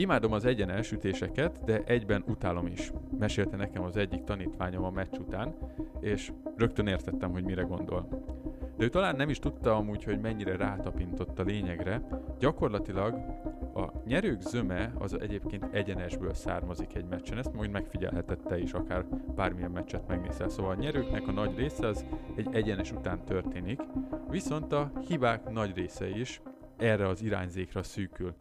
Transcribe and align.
Imádom 0.00 0.32
az 0.32 0.44
egyenes 0.44 0.92
ütéseket, 0.92 1.64
de 1.64 1.82
egyben 1.84 2.24
utálom 2.26 2.66
is. 2.66 2.92
Mesélte 3.18 3.56
nekem 3.56 3.82
az 3.82 3.96
egyik 3.96 4.24
tanítványom 4.24 4.84
a 4.84 4.90
meccs 4.90 5.18
után, 5.18 5.54
és 6.00 6.32
rögtön 6.56 6.86
értettem, 6.86 7.30
hogy 7.30 7.44
mire 7.44 7.62
gondol. 7.62 8.08
De 8.76 8.84
ő 8.84 8.88
talán 8.88 9.16
nem 9.16 9.28
is 9.28 9.38
tudta 9.38 9.76
amúgy, 9.76 10.04
hogy 10.04 10.20
mennyire 10.20 10.56
rátapintott 10.56 11.38
a 11.38 11.42
lényegre. 11.42 12.02
Gyakorlatilag 12.38 13.14
a 13.74 13.92
nyerők 14.06 14.40
zöme 14.40 14.92
az 14.98 15.20
egyébként 15.20 15.66
egyenesből 15.72 16.34
származik 16.34 16.94
egy 16.94 17.06
meccsen, 17.08 17.38
ezt 17.38 17.54
majd 17.54 17.70
megfigyelheted 17.70 18.38
te 18.38 18.58
is, 18.58 18.72
akár 18.72 19.04
bármilyen 19.36 19.70
meccset 19.70 20.08
megnézel. 20.08 20.48
Szóval 20.48 20.70
a 20.70 20.80
nyerőknek 20.80 21.28
a 21.28 21.32
nagy 21.32 21.56
része 21.56 21.86
az 21.86 22.04
egy 22.36 22.48
egyenes 22.52 22.92
után 22.92 23.24
történik, 23.24 23.80
viszont 24.28 24.72
a 24.72 24.92
hibák 25.08 25.50
nagy 25.50 25.76
része 25.76 26.08
is 26.08 26.40
erre 26.76 27.08
az 27.08 27.22
irányzékra 27.22 27.82
szűkül. 27.82 28.34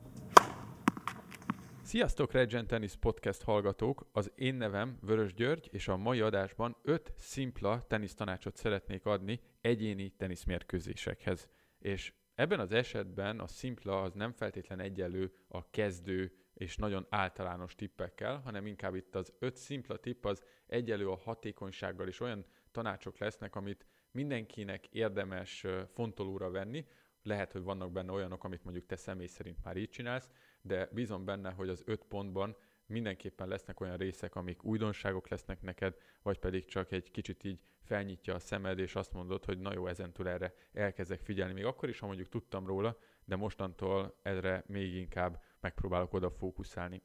Sziasztok 1.89 2.31
Regent 2.31 2.67
Tennis 2.67 2.95
Podcast 2.95 3.43
hallgatók! 3.43 4.09
Az 4.11 4.31
én 4.35 4.55
nevem 4.55 4.97
Vörös 5.01 5.33
György, 5.33 5.69
és 5.71 5.87
a 5.87 5.97
mai 5.97 6.21
adásban 6.21 6.77
5 6.83 7.13
szimpla 7.17 7.85
tenisztanácsot 7.87 8.55
szeretnék 8.55 9.05
adni 9.05 9.39
egyéni 9.61 10.09
teniszmérkőzésekhez. 10.09 11.49
És 11.79 12.13
ebben 12.35 12.59
az 12.59 12.71
esetben 12.71 13.39
a 13.39 13.47
szimpla 13.47 14.01
az 14.01 14.13
nem 14.13 14.31
feltétlen 14.31 14.79
egyenlő 14.79 15.33
a 15.47 15.69
kezdő 15.69 16.31
és 16.53 16.75
nagyon 16.75 17.05
általános 17.09 17.75
tippekkel, 17.75 18.37
hanem 18.37 18.65
inkább 18.65 18.95
itt 18.95 19.15
az 19.15 19.33
5 19.39 19.55
szimpla 19.55 19.97
tipp 19.97 20.25
az 20.25 20.43
egyelő 20.67 21.09
a 21.09 21.17
hatékonysággal, 21.17 22.07
és 22.07 22.19
olyan 22.19 22.45
tanácsok 22.71 23.17
lesznek, 23.17 23.55
amit 23.55 23.85
mindenkinek 24.11 24.87
érdemes 24.87 25.65
fontolóra 25.93 26.49
venni, 26.49 26.85
lehet, 27.23 27.51
hogy 27.51 27.63
vannak 27.63 27.91
benne 27.91 28.11
olyanok, 28.11 28.43
amit 28.43 28.63
mondjuk 28.63 28.85
te 28.85 28.95
személy 28.95 29.27
szerint 29.27 29.63
már 29.63 29.77
így 29.77 29.89
csinálsz, 29.89 30.29
de 30.61 30.89
bízom 30.91 31.25
benne, 31.25 31.51
hogy 31.51 31.69
az 31.69 31.83
öt 31.85 32.03
pontban 32.03 32.55
mindenképpen 32.85 33.47
lesznek 33.47 33.79
olyan 33.79 33.97
részek, 33.97 34.35
amik 34.35 34.63
újdonságok 34.63 35.27
lesznek 35.27 35.61
neked, 35.61 35.95
vagy 36.21 36.39
pedig 36.39 36.65
csak 36.65 36.91
egy 36.91 37.11
kicsit 37.11 37.43
így 37.43 37.59
felnyitja 37.81 38.33
a 38.33 38.39
szemed, 38.39 38.79
és 38.79 38.95
azt 38.95 39.13
mondod, 39.13 39.45
hogy 39.45 39.59
na 39.59 39.73
jó, 39.73 39.87
ezentúl 39.87 40.27
erre 40.27 40.53
elkezdek 40.73 41.19
figyelni. 41.19 41.53
Még 41.53 41.65
akkor 41.65 41.89
is, 41.89 41.99
ha 41.99 42.05
mondjuk 42.05 42.29
tudtam 42.29 42.67
róla, 42.67 42.97
de 43.25 43.35
mostantól 43.35 44.15
erre 44.21 44.63
még 44.67 44.95
inkább 44.95 45.43
megpróbálok 45.59 46.13
oda 46.13 46.29
fókuszálni. 46.29 47.01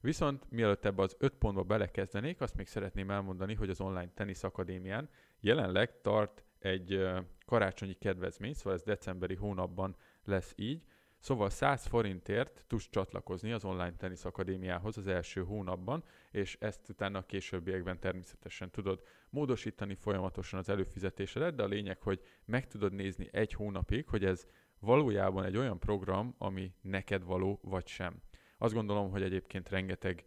Viszont 0.00 0.50
mielőtt 0.50 0.84
ebbe 0.84 1.02
az 1.02 1.16
öt 1.18 1.34
pontba 1.34 1.62
belekezdenék, 1.62 2.40
azt 2.40 2.56
még 2.56 2.66
szeretném 2.66 3.10
elmondani, 3.10 3.54
hogy 3.54 3.70
az 3.70 3.80
Online 3.80 4.10
Tenisz 4.14 4.42
Akadémián 4.42 5.08
jelenleg 5.40 6.00
tart 6.00 6.44
egy 6.58 7.06
karácsonyi 7.46 7.94
kedvezmény, 7.94 8.54
szóval 8.54 8.72
ez 8.72 8.82
decemberi 8.82 9.34
hónapban 9.34 9.96
lesz 10.24 10.52
így, 10.56 10.84
Szóval 11.22 11.50
100 11.50 11.86
forintért 11.86 12.64
tudsz 12.66 12.88
csatlakozni 12.90 13.52
az 13.52 13.64
Online 13.64 13.96
Tenisz 13.96 14.24
Akadémiához 14.24 14.96
az 14.96 15.06
első 15.06 15.44
hónapban, 15.44 16.04
és 16.30 16.56
ezt 16.60 16.88
utána 16.88 17.18
a 17.18 17.26
későbbiekben 17.26 17.98
természetesen 17.98 18.70
tudod 18.70 19.02
módosítani 19.30 19.94
folyamatosan 19.94 20.58
az 20.58 20.68
előfizetésedet, 20.68 21.54
de 21.54 21.62
a 21.62 21.66
lényeg, 21.66 22.00
hogy 22.00 22.20
meg 22.44 22.66
tudod 22.66 22.92
nézni 22.92 23.28
egy 23.32 23.52
hónapig, 23.52 24.08
hogy 24.08 24.24
ez 24.24 24.46
valójában 24.80 25.44
egy 25.44 25.56
olyan 25.56 25.78
program, 25.78 26.34
ami 26.38 26.72
neked 26.80 27.24
való, 27.24 27.60
vagy 27.62 27.86
sem. 27.86 28.22
Azt 28.58 28.74
gondolom, 28.74 29.10
hogy 29.10 29.22
egyébként 29.22 29.68
rengeteg 29.68 30.24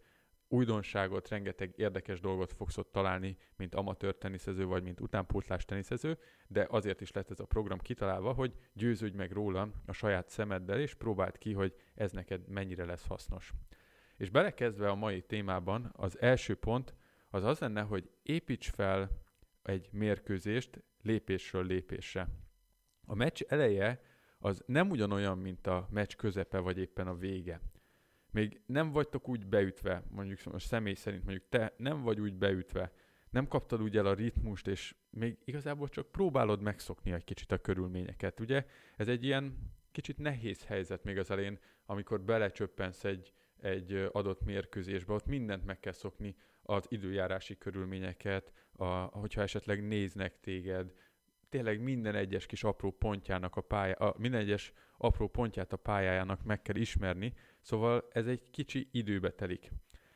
újdonságot, 0.48 1.30
rengeteg 1.30 1.74
érdekes 1.76 2.20
dolgot 2.20 2.54
fogsz 2.54 2.78
ott 2.78 2.92
találni, 2.92 3.38
mint 3.56 3.76
amatőr 3.76 4.16
teniszező, 4.16 4.66
vagy 4.66 4.84
mint 4.84 5.00
utánpótlás 5.00 5.66
teniszező, 5.66 6.18
de 6.48 6.68
azért 6.70 7.02
is 7.02 7.12
lett 7.12 7.32
ez 7.32 7.40
a 7.40 7.46
program 7.46 7.80
kitalálva, 7.80 8.34
hogy 8.34 8.54
győződj 8.74 9.16
meg 9.16 9.32
róla 9.32 9.70
a 9.86 9.92
saját 9.92 10.30
szemeddel, 10.30 10.80
és 10.80 10.94
próbáld 10.94 11.38
ki, 11.38 11.54
hogy 11.54 11.76
ez 11.96 12.12
neked 12.12 12.48
mennyire 12.48 12.86
lesz 12.86 13.08
hasznos. 13.08 13.54
És 14.18 14.30
belekezdve 14.30 14.90
a 14.90 14.96
mai 14.96 15.22
témában, 15.22 15.92
az 15.96 16.22
első 16.22 16.56
pont 16.56 16.96
az 17.30 17.44
az 17.44 17.60
lenne, 17.60 17.82
hogy 17.82 18.10
építs 18.24 18.70
fel 18.70 19.10
egy 19.64 19.90
mérkőzést 19.92 20.84
lépésről 21.02 21.66
lépésre. 21.66 22.28
A 23.06 23.16
meccs 23.16 23.42
eleje 23.48 24.02
az 24.40 24.64
nem 24.66 24.90
ugyanolyan, 24.90 25.38
mint 25.38 25.68
a 25.68 25.88
meccs 25.92 26.16
közepe 26.16 26.60
vagy 26.60 26.78
éppen 26.78 27.08
a 27.08 27.16
vége 27.16 27.62
még 28.36 28.62
nem 28.66 28.92
vagytok 28.92 29.28
úgy 29.28 29.46
beütve, 29.46 30.04
mondjuk 30.10 30.40
a 30.46 30.60
személy 30.60 30.94
szerint, 30.94 31.24
mondjuk 31.24 31.50
te 31.50 31.74
nem 31.78 32.02
vagy 32.02 32.20
úgy 32.20 32.34
beütve, 32.34 32.92
nem 33.30 33.48
kaptad 33.48 33.82
úgy 33.82 33.98
el 33.98 34.06
a 34.06 34.14
ritmust, 34.14 34.68
és 34.68 34.96
még 35.10 35.38
igazából 35.46 35.90
csak 35.90 36.12
próbálod 36.12 36.62
megszokni 36.62 37.12
egy 37.12 37.24
kicsit 37.24 37.52
a 37.52 37.58
körülményeket, 37.58 38.40
ugye? 38.40 38.66
Ez 38.96 39.08
egy 39.08 39.24
ilyen 39.24 39.58
kicsit 39.92 40.18
nehéz 40.18 40.66
helyzet 40.66 41.04
még 41.04 41.18
az 41.18 41.32
elején, 41.32 41.60
amikor 41.86 42.22
belecsöppensz 42.22 43.04
egy, 43.04 43.34
egy 43.62 44.10
adott 44.12 44.44
mérkőzésbe, 44.44 45.14
ott 45.14 45.26
mindent 45.26 45.66
meg 45.66 45.80
kell 45.80 45.94
szokni, 45.94 46.36
az 46.62 46.86
időjárási 46.90 47.58
körülményeket, 47.58 48.52
a, 48.72 48.86
hogyha 48.96 49.42
esetleg 49.42 49.88
néznek 49.88 50.40
téged, 50.40 50.94
tényleg 51.50 51.82
minden 51.82 52.16
egyes 52.16 52.46
kis 52.46 52.64
apró 52.64 52.92
pontjának 52.92 53.56
a 53.56 53.62
pálya, 53.62 53.96
a, 53.96 54.16
minden 54.18 54.40
egyes 54.40 54.74
apró 54.98 55.28
pontját 55.28 55.74
a 55.74 55.78
pályájának 55.78 56.44
meg 56.44 56.62
kell 56.62 56.76
ismerni, 56.76 57.34
szóval 57.66 58.08
ez 58.12 58.28
egy 58.28 58.50
kicsi 58.52 58.88
időbe 58.92 59.32
telik. 59.32 59.72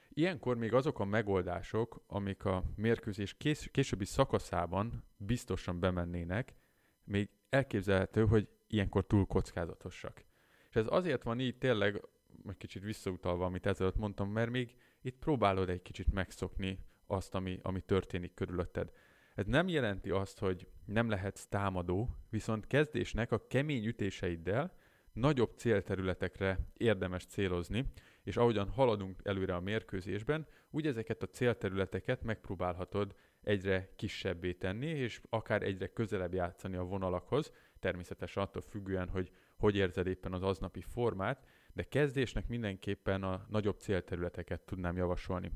Ilyenkor 0.10 0.58
még 0.58 0.74
azok 0.74 1.00
a 1.00 1.06
megoldások, 1.06 2.04
amik 2.08 2.46
a 2.46 2.64
mérkőzés 2.76 3.38
kés, 3.38 3.70
későbbi 3.72 4.06
szakaszában 4.06 5.04
biztosan 5.18 5.80
bemennének, 5.80 6.56
még 7.04 7.30
elképzelhető, 7.50 8.26
hogy 8.26 8.48
ilyenkor 8.68 9.08
túl 9.08 9.26
kockázatosak. 9.26 10.26
És 10.70 10.76
ez 10.76 10.86
azért 10.90 11.24
van 11.24 11.40
így 11.40 11.58
tényleg, 11.58 12.02
egy 12.48 12.58
kicsit 12.58 12.84
visszautalva, 12.84 13.46
amit 13.46 13.66
ezelőtt 13.66 13.96
mondtam, 13.96 14.30
mert 14.30 14.50
még 14.52 14.76
itt 15.02 15.18
próbálod 15.18 15.70
egy 15.70 15.82
kicsit 15.82 16.14
megszokni 16.14 16.80
azt, 17.08 17.36
ami, 17.36 17.60
ami 17.62 17.82
történik 17.82 18.34
körülötted. 18.34 18.92
Ez 19.36 19.46
nem 19.46 19.68
jelenti 19.68 20.10
azt, 20.10 20.40
hogy 20.40 20.68
nem 20.86 21.10
lehetsz 21.10 21.46
támadó, 21.46 22.10
viszont 22.30 22.68
kezdésnek 22.68 23.32
a 23.32 23.48
kemény 23.48 23.86
ütéseiddel 23.86 24.78
nagyobb 25.14 25.52
célterületekre 25.56 26.60
érdemes 26.78 27.26
célozni, 27.26 27.86
és 28.24 28.38
ahogyan 28.38 28.70
haladunk 28.70 29.20
előre 29.24 29.56
a 29.56 29.60
mérkőzésben, 29.60 30.48
úgy 30.70 30.88
ezeket 30.88 31.24
a 31.24 31.30
célterületeket 31.30 32.24
megpróbálhatod 32.24 33.16
egyre 33.42 33.90
kisebbé 33.96 34.54
tenni, 34.54 34.88
és 34.88 35.22
akár 35.30 35.64
egyre 35.64 35.88
közelebb 35.88 36.34
játszani 36.34 36.76
a 36.76 36.84
vonalakhoz, 36.84 37.52
természetesen 37.80 38.44
attól 38.44 38.62
függően, 38.62 39.10
hogy 39.10 39.32
hogy 39.60 39.76
érzed 39.76 40.08
éppen 40.08 40.34
az 40.34 40.44
aznapi 40.44 40.82
formát, 40.82 41.46
de 41.74 41.84
kezdésnek 41.84 42.48
mindenképpen 42.48 43.24
a 43.24 43.46
nagyobb 43.50 43.78
célterületeket 43.80 44.62
tudnám 44.62 44.98
javasolni. 44.98 45.52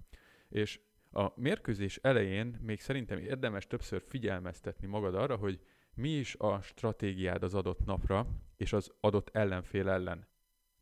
És 0.49 0.79
a 1.11 1.31
mérkőzés 1.35 1.99
elején 2.01 2.59
még 2.61 2.79
szerintem 2.79 3.17
érdemes 3.17 3.67
többször 3.67 4.03
figyelmeztetni 4.07 4.87
magad 4.87 5.15
arra, 5.15 5.35
hogy 5.35 5.59
mi 5.93 6.09
is 6.09 6.35
a 6.35 6.61
stratégiád 6.61 7.43
az 7.43 7.53
adott 7.53 7.85
napra 7.85 8.27
és 8.63 8.73
az 8.73 8.91
adott 8.99 9.29
ellenfél 9.29 9.89
ellen. 9.89 10.27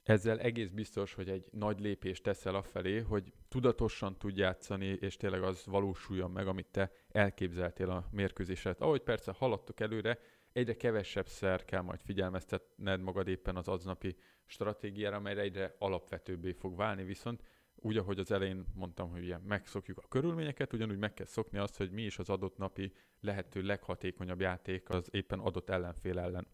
Ezzel 0.04 0.40
egész 0.40 0.70
biztos, 0.70 1.14
hogy 1.14 1.30
egy 1.30 1.48
nagy 1.52 1.80
lépést 1.80 2.24
teszel 2.24 2.56
afelé, 2.56 3.00
hogy 3.00 3.34
tudatosan 3.50 4.18
tud 4.18 4.38
játszani, 4.38 4.86
és 4.86 5.18
tényleg 5.18 5.44
az 5.44 5.66
valósuljon 5.66 6.32
meg, 6.32 6.48
amit 6.48 6.68
te 6.72 6.92
elképzeltél 7.10 7.90
a 7.90 8.08
mérkőzéset. 8.12 8.82
Ahogy 8.82 9.02
persze 9.02 9.32
haladtok 9.32 9.80
előre, 9.80 10.20
egyre 10.54 10.76
kevesebb 10.76 11.28
szer 11.28 11.66
kell 11.66 11.82
majd 11.82 12.02
figyelmeztetned 12.02 13.02
magad 13.02 13.28
éppen 13.28 13.56
az 13.56 13.68
aznapi 13.68 14.16
stratégiára, 14.46 15.16
amelyre 15.16 15.42
egyre 15.42 15.76
alapvetőbbé 15.80 16.52
fog 16.52 16.76
válni, 16.76 17.04
viszont 17.04 17.44
úgy, 17.76 17.98
ahogy 17.98 18.20
az 18.20 18.32
elején 18.32 18.66
mondtam, 18.74 19.10
hogy 19.10 19.24
ugye 19.24 19.38
megszokjuk 19.38 19.98
a 19.98 20.08
körülményeket, 20.08 20.74
ugyanúgy 20.74 20.98
meg 20.98 21.14
kell 21.14 21.26
szokni 21.26 21.58
azt, 21.58 21.78
hogy 21.78 21.92
mi 21.92 22.02
is 22.02 22.20
az 22.20 22.30
adott 22.30 22.58
napi 22.58 22.94
lehető 23.20 23.62
leghatékonyabb 23.62 24.40
játék 24.40 24.90
az 24.90 25.08
éppen 25.12 25.40
adott 25.40 25.70
ellenfél 25.70 26.20
ellen. 26.20 26.48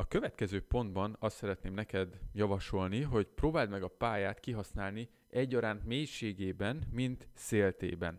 A 0.00 0.06
következő 0.06 0.60
pontban 0.60 1.16
azt 1.18 1.36
szeretném 1.36 1.74
neked 1.74 2.20
javasolni, 2.32 3.02
hogy 3.02 3.26
próbáld 3.26 3.70
meg 3.70 3.82
a 3.82 3.88
pályát 3.88 4.40
kihasználni 4.40 5.08
egyaránt 5.28 5.84
mélységében, 5.84 6.88
mint 6.90 7.28
széltében. 7.34 8.18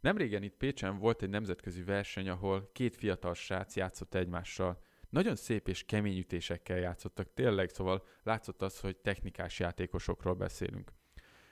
Nemrégen 0.00 0.42
itt 0.42 0.56
Pécsen 0.56 0.98
volt 0.98 1.22
egy 1.22 1.28
nemzetközi 1.28 1.82
verseny, 1.82 2.28
ahol 2.28 2.70
két 2.72 2.96
fiatal 2.96 3.34
srác 3.34 3.76
játszott 3.76 4.14
egymással. 4.14 4.82
Nagyon 5.08 5.36
szép 5.36 5.68
és 5.68 5.84
kemény 5.84 6.18
ütésekkel 6.18 6.78
játszottak, 6.78 7.34
tényleg, 7.34 7.68
szóval 7.68 8.06
látszott 8.22 8.62
az, 8.62 8.80
hogy 8.80 8.96
technikás 8.96 9.58
játékosokról 9.58 10.34
beszélünk. 10.34 10.92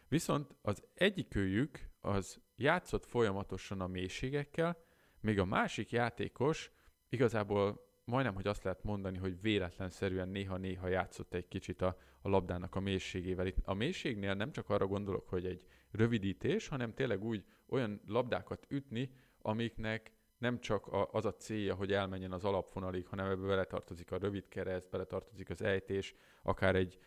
Viszont 0.09 0.55
az 0.62 0.82
egyikőjük 0.94 1.88
az 2.00 2.41
játszott 2.56 3.05
folyamatosan 3.05 3.81
a 3.81 3.87
mélységekkel, 3.87 4.76
még 5.21 5.38
a 5.38 5.44
másik 5.44 5.91
játékos 5.91 6.71
igazából 7.09 7.88
majdnem, 8.09 8.35
hogy 8.35 8.47
azt 8.47 8.63
lehet 8.63 8.83
mondani, 8.83 9.19
hogy 9.19 9.41
véletlenszerűen 9.41 10.29
néha-néha 10.29 10.89
játszott 10.89 11.35
egy 11.35 11.49
kicsit 11.49 11.83
a, 11.83 11.97
a 12.21 12.29
labdának 12.29 12.75
a 12.75 12.81
mélységével. 12.81 13.47
Itt 13.47 13.57
a 13.65 13.75
mélységnél 13.75 14.35
nem 14.35 14.53
csak 14.53 14.71
arra 14.71 14.87
gondolok, 14.87 15.29
hogy 15.29 15.47
egy 15.47 15.65
rövidítés, 15.91 16.69
hanem 16.69 16.95
tényleg 16.95 17.25
úgy 17.25 17.45
olyan 17.69 18.01
labdákat 18.07 18.67
ütni, 18.69 19.11
amiknek 19.39 20.13
nem 20.39 20.61
csak 20.61 20.89
az 21.13 21.25
a 21.25 21.35
célja, 21.35 21.75
hogy 21.75 21.93
elmenjen 21.93 22.33
az 22.33 22.45
alapvonalig, 22.45 23.07
hanem 23.07 23.31
ebbe 23.31 23.47
beletartozik 23.47 24.13
a 24.13 24.19
rövid 24.19 24.49
kereszt, 24.49 24.91
beletartozik 24.91 25.51
az 25.51 25.63
ejtés, 25.63 26.15
akár 26.43 26.77
egy 26.77 26.99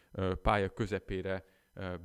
pálya 0.42 0.69
közepére 0.69 1.45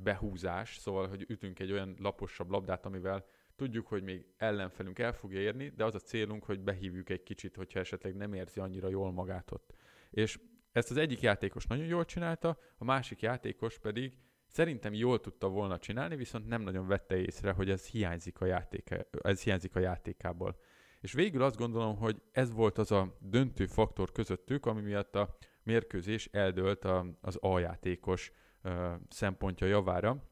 behúzás, 0.03 0.77
szóval, 0.77 1.07
hogy 1.07 1.25
ütünk 1.27 1.59
egy 1.59 1.71
olyan 1.71 1.95
laposabb 1.99 2.49
labdát, 2.49 2.85
amivel 2.85 3.25
tudjuk, 3.57 3.87
hogy 3.87 4.03
még 4.03 4.25
ellenfelünk 4.37 4.99
el 4.99 5.13
fogja 5.13 5.39
érni, 5.39 5.69
de 5.69 5.83
az 5.83 5.95
a 5.95 5.99
célunk, 5.99 6.43
hogy 6.43 6.59
behívjuk 6.59 7.09
egy 7.09 7.23
kicsit, 7.23 7.55
hogyha 7.55 7.79
esetleg 7.79 8.15
nem 8.15 8.33
érzi 8.33 8.59
annyira 8.59 8.89
jól 8.89 9.11
magát 9.11 9.51
ott. 9.51 9.73
És 10.09 10.39
ezt 10.71 10.91
az 10.91 10.97
egyik 10.97 11.21
játékos 11.21 11.65
nagyon 11.65 11.85
jól 11.85 12.05
csinálta, 12.05 12.59
a 12.77 12.83
másik 12.83 13.21
játékos 13.21 13.79
pedig 13.79 14.13
szerintem 14.47 14.93
jól 14.93 15.19
tudta 15.19 15.47
volna 15.49 15.79
csinálni, 15.79 16.15
viszont 16.15 16.47
nem 16.47 16.61
nagyon 16.61 16.87
vette 16.87 17.17
észre, 17.17 17.51
hogy 17.51 17.69
ez 17.69 17.85
hiányzik 17.85 18.41
a, 18.41 18.45
játéka, 18.45 18.95
ez 19.21 19.43
hiányzik 19.43 19.75
a 19.75 19.79
játékából. 19.79 20.59
És 21.01 21.13
végül 21.13 21.41
azt 21.41 21.57
gondolom, 21.57 21.97
hogy 21.97 22.21
ez 22.31 22.51
volt 22.51 22.77
az 22.77 22.91
a 22.91 23.17
döntő 23.19 23.65
faktor 23.65 24.11
közöttük, 24.11 24.65
ami 24.65 24.81
miatt 24.81 25.15
a 25.15 25.37
mérkőzés 25.63 26.29
eldőlt 26.31 26.85
a, 26.85 27.17
az 27.21 27.37
A-játékos 27.41 28.31
ö, 28.61 28.93
szempontja 29.09 29.67
javára. 29.67 30.23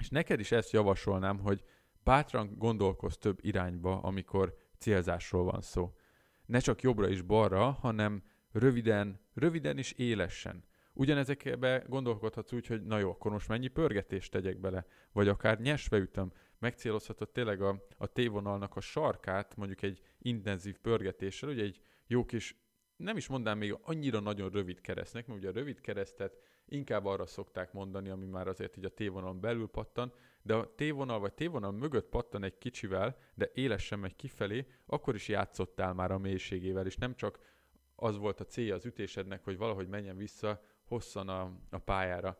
És 0.00 0.08
neked 0.08 0.40
is 0.40 0.52
ezt 0.52 0.72
javasolnám, 0.72 1.38
hogy 1.38 1.64
bátran 2.04 2.54
gondolkozz 2.58 3.16
több 3.16 3.38
irányba, 3.40 4.00
amikor 4.00 4.56
célzásról 4.78 5.44
van 5.44 5.60
szó. 5.60 5.94
Ne 6.46 6.58
csak 6.58 6.82
jobbra 6.82 7.08
és 7.08 7.22
balra, 7.22 7.70
hanem 7.70 8.22
röviden, 8.52 9.20
röviden 9.34 9.78
és 9.78 9.92
élesen. 9.92 10.64
Ugyanezekbe 10.94 11.84
gondolkodhatsz 11.88 12.52
úgy, 12.52 12.66
hogy 12.66 12.82
na 12.82 12.98
jó, 12.98 13.10
akkor 13.10 13.30
most 13.30 13.48
mennyi 13.48 13.68
pörgetést 13.68 14.30
tegyek 14.30 14.60
bele, 14.60 14.86
vagy 15.12 15.28
akár 15.28 15.60
nyesve 15.60 15.96
ütöm, 15.96 16.32
megcélozhatod 16.58 17.30
tényleg 17.30 17.62
a, 17.62 17.84
a 17.96 18.06
T-vonalnak 18.06 18.76
a 18.76 18.80
sarkát, 18.80 19.56
mondjuk 19.56 19.82
egy 19.82 20.00
intenzív 20.18 20.78
pörgetéssel, 20.78 21.48
ugye 21.48 21.62
egy 21.62 21.80
jó 22.06 22.24
kis, 22.24 22.56
nem 22.96 23.16
is 23.16 23.28
mondám 23.28 23.58
még 23.58 23.78
annyira 23.82 24.20
nagyon 24.20 24.50
rövid 24.50 24.80
keresztnek, 24.80 25.26
mert 25.26 25.38
ugye 25.38 25.48
a 25.48 25.52
rövid 25.52 25.80
keresztet 25.80 26.38
inkább 26.68 27.04
arra 27.04 27.26
szokták 27.26 27.72
mondani, 27.72 28.08
ami 28.08 28.26
már 28.26 28.48
azért 28.48 28.76
így 28.76 28.84
a 28.84 28.94
T-vonalon 28.94 29.40
belül 29.40 29.68
pattan, 29.68 30.12
de 30.42 30.54
a 30.54 30.74
T-vonal 30.74 31.18
vagy 31.18 31.32
T-vonal 31.32 31.72
mögött 31.72 32.08
pattan 32.08 32.44
egy 32.44 32.58
kicsivel, 32.58 33.16
de 33.34 33.50
élesen 33.54 33.98
megy 33.98 34.16
kifelé, 34.16 34.66
akkor 34.86 35.14
is 35.14 35.28
játszottál 35.28 35.92
már 35.92 36.10
a 36.10 36.18
mélységével, 36.18 36.86
és 36.86 36.96
nem 36.96 37.14
csak 37.14 37.38
az 37.96 38.18
volt 38.18 38.40
a 38.40 38.44
célja 38.44 38.74
az 38.74 38.84
ütésednek, 38.84 39.44
hogy 39.44 39.56
valahogy 39.56 39.88
menjen 39.88 40.16
vissza 40.16 40.60
hosszan 40.84 41.28
a, 41.28 41.52
a 41.70 41.78
pályára. 41.78 42.38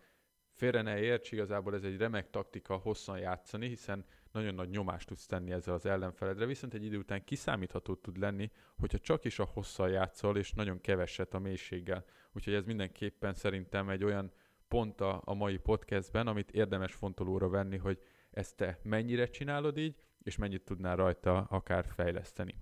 Félre 0.53 0.83
ne 0.83 0.99
érts, 0.99 1.33
igazából 1.33 1.75
ez 1.75 1.83
egy 1.83 1.97
remek 1.97 2.31
taktika 2.31 2.77
hosszan 2.77 3.19
játszani, 3.19 3.69
hiszen 3.69 4.05
nagyon 4.33 4.55
nagy 4.55 4.69
nyomást 4.69 5.07
tudsz 5.07 5.27
tenni 5.27 5.53
ezzel 5.53 5.75
az 5.75 5.87
ellenfeledre, 5.87 6.47
viszont 6.47 6.75
egy 6.75 6.85
idő 6.85 6.99
után 6.99 7.25
kiszámítható 7.25 7.95
tud 7.95 8.19
lenni, 8.19 8.51
hogyha 8.79 8.99
csak 8.99 9.25
is 9.25 9.39
a 9.39 9.49
hosszal 9.53 9.91
játszol, 9.91 10.37
és 10.37 10.53
nagyon 10.53 10.81
keveset 10.81 11.35
a 11.35 11.39
mélységgel. 11.39 12.05
Úgyhogy 12.33 12.55
ez 12.55 12.65
mindenképpen 12.65 13.35
szerintem 13.35 13.89
egy 13.89 14.05
olyan 14.05 14.33
pont 14.69 15.01
a, 15.01 15.23
a 15.25 15.35
mai 15.35 15.57
podcastben, 15.57 16.27
amit 16.27 16.51
érdemes 16.51 16.95
fontolóra 16.95 17.49
venni, 17.49 17.77
hogy 17.77 17.99
ezt 18.31 18.57
te 18.57 18.79
mennyire 18.83 19.27
csinálod 19.27 19.79
így, 19.79 19.97
és 20.23 20.37
mennyit 20.37 20.65
tudnál 20.65 20.97
rajta 20.97 21.39
akár 21.39 21.85
fejleszteni. 21.85 22.55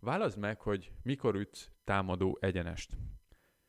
Válaszd 0.00 0.38
meg, 0.38 0.60
hogy 0.60 0.92
mikor 1.02 1.34
ütsz 1.34 1.70
támadó 1.84 2.38
egyenest. 2.40 2.96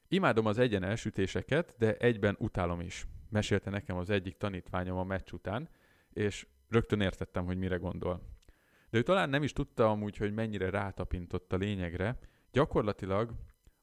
Imádom 0.07 0.45
az 0.45 0.57
egyenes 0.57 1.05
ütéseket, 1.05 1.75
de 1.77 1.95
egyben 1.95 2.35
utálom 2.39 2.79
is. 2.79 3.07
Mesélte 3.29 3.69
nekem 3.69 3.97
az 3.97 4.09
egyik 4.09 4.37
tanítványom 4.37 4.97
a 4.97 5.03
meccs 5.03 5.31
után, 5.31 5.69
és 6.13 6.47
rögtön 6.69 7.01
értettem, 7.01 7.45
hogy 7.45 7.57
mire 7.57 7.75
gondol. 7.75 8.21
De 8.89 8.97
ő 8.97 9.03
talán 9.03 9.29
nem 9.29 9.43
is 9.43 9.53
tudta 9.53 9.89
amúgy, 9.89 10.17
hogy 10.17 10.33
mennyire 10.33 10.69
rátapintott 10.69 11.53
a 11.53 11.57
lényegre. 11.57 12.19
Gyakorlatilag 12.51 13.33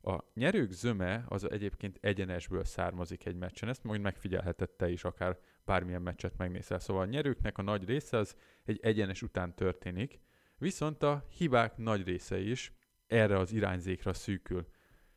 a 0.05 0.31
nyerők 0.35 0.71
zöme 0.71 1.25
az 1.29 1.51
egyébként 1.51 1.99
egyenesből 2.01 2.65
származik 2.65 3.27
egy 3.27 3.37
meccsen, 3.37 3.69
ezt 3.69 3.85
majd 3.85 4.01
megfigyelhetett 4.01 4.83
is, 4.83 5.05
akár 5.05 5.39
bármilyen 5.65 6.03
meccset 6.03 6.37
megnézel. 6.37 6.79
Szóval 6.79 7.03
a 7.03 7.07
nyerőknek 7.07 7.59
a 7.59 7.63
nagy 7.63 7.85
része 7.85 8.17
az 8.17 8.37
egy 8.65 8.81
egyenes 8.83 9.23
után 9.23 9.55
történik, 9.55 10.19
viszont 10.59 11.03
a 11.03 11.27
hibák 11.37 11.77
nagy 11.77 12.05
része 12.05 12.39
is 12.39 12.73
erre 13.07 13.39
az 13.39 13.53
irányzékra 13.53 14.13
szűkül. 14.13 14.67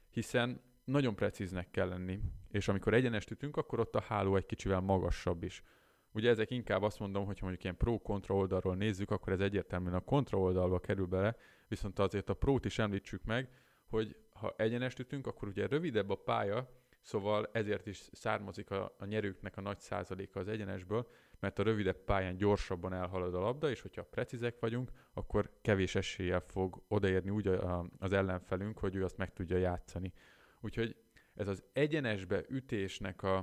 Hiszen 0.10 0.62
nagyon 0.84 1.16
precíznek 1.16 1.72
kell 1.72 1.88
lenni, 1.88 2.20
és 2.52 2.68
amikor 2.68 2.94
egyenest 2.94 3.32
ütünk, 3.32 3.58
akkor 3.58 3.80
ott 3.80 3.96
a 3.96 4.02
háló 4.02 4.36
egy 4.36 4.46
kicsivel 4.46 4.80
magasabb 4.80 5.44
is. 5.44 5.64
Ugye 6.12 6.30
ezek 6.30 6.52
inkább 6.52 6.82
azt 6.82 7.00
mondom, 7.00 7.26
hogy 7.26 7.38
mondjuk 7.42 7.64
ilyen 7.64 7.78
pro-kontra 7.78 8.36
oldalról 8.36 8.76
nézzük, 8.76 9.12
akkor 9.12 9.34
ez 9.34 9.40
egyértelműen 9.40 9.96
a 9.96 10.00
kontra 10.00 10.40
oldalba 10.40 10.80
kerül 10.80 11.06
bele, 11.06 11.36
viszont 11.68 12.00
azért 12.00 12.30
a 12.30 12.34
prót 12.34 12.66
is 12.66 12.80
említsük 12.80 13.24
meg, 13.24 13.50
hogy 13.88 14.16
ha 14.40 14.54
egyenest 14.58 15.00
ütünk, 15.00 15.28
akkor 15.28 15.48
ugye 15.48 15.68
rövidebb 15.68 16.10
a 16.10 16.16
pálya, 16.16 16.70
szóval 17.02 17.50
ezért 17.52 17.88
is 17.88 18.10
származik 18.12 18.72
a, 18.72 18.96
a 19.00 19.06
nyerőknek 19.06 19.58
a 19.58 19.62
nagy 19.62 19.80
százaléka 19.80 20.40
az 20.40 20.48
egyenesből, 20.48 21.08
mert 21.40 21.60
a 21.60 21.64
rövidebb 21.64 22.04
pályán 22.04 22.38
gyorsabban 22.38 22.94
elhalad 22.94 23.36
a 23.36 23.40
labda, 23.40 23.70
és 23.70 23.82
hogyha 23.82 24.04
precízek 24.04 24.60
vagyunk, 24.60 24.92
akkor 25.14 25.52
kevés 25.62 25.96
eséllyel 25.96 26.44
fog 26.48 26.84
odaérni 26.88 27.30
úgy 27.30 27.48
a, 27.48 27.78
a, 27.78 27.86
az 28.00 28.14
ellenfelünk, 28.14 28.78
hogy 28.78 28.96
ő 28.96 29.04
azt 29.04 29.18
meg 29.18 29.34
tudja 29.34 29.58
játszani. 29.58 30.14
Úgyhogy 30.62 30.96
ez 31.36 31.48
az 31.48 31.64
egyenesbe 31.74 32.44
ütésnek 32.50 33.24
a, 33.24 33.38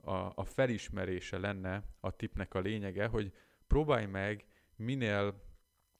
a, 0.00 0.32
a 0.34 0.44
felismerése 0.44 1.38
lenne 1.38 1.84
a 2.00 2.16
tipnek 2.16 2.54
a 2.54 2.60
lényege, 2.60 3.06
hogy 3.06 3.32
próbálj 3.66 4.06
meg 4.06 4.44
minél, 4.76 5.42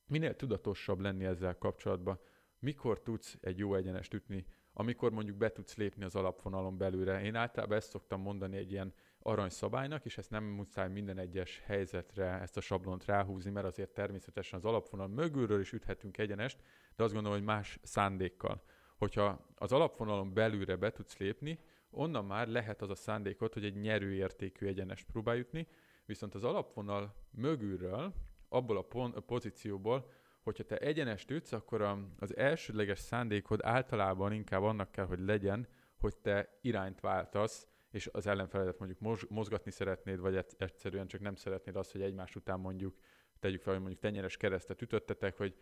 minél 0.07 0.37
tudatosabb 0.37 1.01
lenni 1.01 1.25
ezzel 1.25 1.59
kapcsolatban. 1.59 2.21
Mikor 2.61 3.01
tudsz 3.01 3.39
egy 3.41 3.59
jó 3.59 3.75
egyenest 3.75 4.15
ütni, 4.15 4.47
amikor 4.73 5.13
mondjuk 5.13 5.37
be 5.37 5.53
tudsz 5.53 5.77
lépni 5.77 6.05
az 6.05 6.15
alapvonalon 6.15 6.77
belőle. 6.77 7.23
Én 7.23 7.35
általában 7.35 7.77
ezt 7.77 7.91
szoktam 7.91 8.21
mondani 8.21 8.57
egy 8.57 8.71
ilyen 8.71 8.95
aranyszabálynak, 9.23 10.05
és 10.05 10.19
ezt 10.19 10.31
nem 10.31 10.45
muszáj 10.45 10.89
minden 10.89 11.19
egyes 11.19 11.63
helyzetre 11.65 12.41
ezt 12.41 12.57
a 12.57 12.61
sablont 12.61 13.05
ráhúzni, 13.05 13.51
mert 13.51 13.67
azért 13.67 13.91
természetesen 13.91 14.59
az 14.59 14.65
alapvonal 14.65 15.09
mögülről 15.09 15.61
is 15.61 15.73
üthetünk 15.73 16.19
egyenest, 16.19 16.59
de 16.97 17.03
azt 17.03 17.13
gondolom, 17.13 17.39
hogy 17.39 17.47
más 17.47 17.79
szándékkal. 17.83 18.63
Hogyha 18.97 19.47
az 19.55 19.73
alapvonalon 19.73 20.35
belülre 20.35 20.77
be 20.77 20.91
tudsz 20.91 21.17
lépni, 21.17 21.59
onnan 21.91 22.25
már 22.25 22.49
lehet 22.49 22.83
az 22.83 22.91
a 22.91 22.95
szándékot, 22.95 23.55
hogy 23.55 23.65
egy 23.65 23.81
nyerőértékű 23.81 24.67
egyenest 24.67 25.07
próbálj 25.07 25.39
jutni, 25.39 25.67
viszont 26.07 26.35
az 26.35 26.45
alapvonal 26.45 27.15
mögülről, 27.31 28.15
abból 28.49 28.77
a 28.77 29.21
pozícióból, 29.21 30.11
hogyha 30.43 30.65
te 30.65 30.77
egyenest 30.79 31.31
ütsz, 31.31 31.53
akkor 31.53 31.83
a, 31.83 31.99
az 32.19 32.37
elsődleges 32.37 32.99
szándékod 32.99 33.61
általában 33.63 34.33
inkább 34.33 34.63
annak 34.63 34.91
kell, 34.91 35.07
hogy 35.07 35.19
legyen, 35.19 35.69
hogy 35.99 36.17
te 36.17 36.59
irányt 36.61 37.01
váltasz, 37.01 37.69
és 37.91 38.09
az 38.13 38.27
ellenfeledet 38.27 38.79
mondjuk 38.79 39.29
mozgatni 39.29 39.71
szeretnéd, 39.71 40.19
vagy 40.19 40.45
egyszerűen 40.59 41.07
csak 41.07 41.21
nem 41.21 41.35
szeretnéd 41.35 41.77
azt, 41.77 41.93
hogy 41.93 42.03
egymás 42.03 42.37
után 42.37 42.61
mondjuk 42.61 42.97
tegyük 43.39 43.61
fel, 43.61 43.73
hogy 43.73 43.83
mondjuk 43.83 44.03
tenyeres 44.03 44.37
keresztet 44.37 44.83
ütöttetek, 44.83 45.37
hogy 45.37 45.57